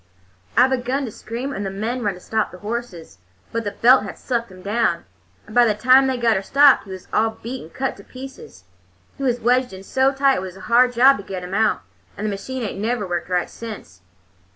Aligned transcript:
"I 0.57 0.67
begun 0.67 1.05
to 1.05 1.11
scream, 1.11 1.53
and 1.53 1.63
the 1.63 1.69
men 1.69 2.01
run 2.01 2.15
to 2.15 2.19
stop 2.19 2.49
the 2.49 2.57
horses, 2.65 3.19
but 3.51 3.63
the 3.63 3.69
belt 3.69 4.01
had 4.01 4.17
sucked 4.17 4.51
him 4.51 4.63
down, 4.63 5.05
and 5.45 5.53
by 5.53 5.63
the 5.63 5.75
time 5.75 6.07
they 6.07 6.17
got 6.17 6.35
her 6.35 6.41
stopped 6.41 6.85
he 6.85 6.89
was 6.89 7.07
all 7.13 7.37
beat 7.43 7.61
and 7.61 7.71
cut 7.71 7.97
to 7.97 8.03
pieces. 8.03 8.63
He 9.19 9.23
was 9.23 9.39
wedged 9.39 9.73
in 9.73 9.83
so 9.83 10.11
tight 10.11 10.37
it 10.37 10.41
was 10.41 10.57
a 10.57 10.61
hard 10.61 10.93
job 10.93 11.17
to 11.17 11.23
get 11.23 11.43
him 11.43 11.53
out, 11.53 11.81
and 12.17 12.25
the 12.25 12.31
machine 12.31 12.63
ain't 12.63 12.79
never 12.79 13.07
worked 13.07 13.29
right 13.29 13.47
since." 13.47 14.01